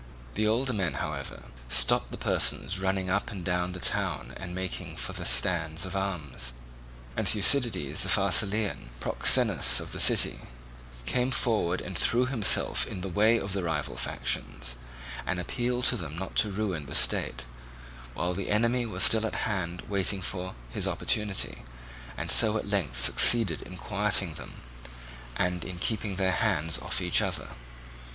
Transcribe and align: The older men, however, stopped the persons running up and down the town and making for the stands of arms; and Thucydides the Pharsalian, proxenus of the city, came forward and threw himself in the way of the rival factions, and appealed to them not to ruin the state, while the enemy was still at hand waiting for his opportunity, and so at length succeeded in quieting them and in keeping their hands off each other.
The 0.33 0.47
older 0.47 0.73
men, 0.73 0.95
however, 0.95 1.43
stopped 1.69 2.09
the 2.11 2.17
persons 2.17 2.79
running 2.79 3.07
up 3.07 3.29
and 3.29 3.45
down 3.45 3.73
the 3.73 3.79
town 3.79 4.33
and 4.35 4.55
making 4.55 4.95
for 4.97 5.13
the 5.13 5.25
stands 5.25 5.85
of 5.85 5.95
arms; 5.95 6.53
and 7.15 7.29
Thucydides 7.29 8.01
the 8.01 8.09
Pharsalian, 8.09 8.89
proxenus 8.99 9.79
of 9.79 9.91
the 9.91 9.99
city, 9.99 10.39
came 11.05 11.29
forward 11.29 11.81
and 11.81 11.95
threw 11.95 12.25
himself 12.25 12.87
in 12.87 13.01
the 13.01 13.09
way 13.09 13.37
of 13.37 13.53
the 13.53 13.61
rival 13.63 13.95
factions, 13.95 14.75
and 15.23 15.39
appealed 15.39 15.85
to 15.85 15.97
them 15.97 16.17
not 16.17 16.35
to 16.37 16.49
ruin 16.49 16.87
the 16.87 16.95
state, 16.95 17.45
while 18.15 18.33
the 18.33 18.49
enemy 18.49 18.87
was 18.87 19.03
still 19.03 19.27
at 19.27 19.35
hand 19.45 19.81
waiting 19.81 20.23
for 20.23 20.55
his 20.71 20.87
opportunity, 20.87 21.61
and 22.17 22.31
so 22.31 22.57
at 22.57 22.67
length 22.67 22.97
succeeded 22.99 23.61
in 23.61 23.77
quieting 23.77 24.33
them 24.33 24.61
and 25.35 25.63
in 25.63 25.77
keeping 25.77 26.15
their 26.15 26.31
hands 26.31 26.79
off 26.79 27.01
each 27.01 27.21
other. 27.21 27.49